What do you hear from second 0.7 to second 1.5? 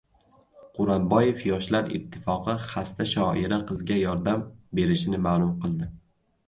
Quranboyev